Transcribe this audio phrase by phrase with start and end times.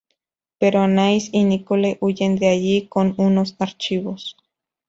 [0.57, 4.35] Pero Anais y Nicole huyen de allí con unos archivos.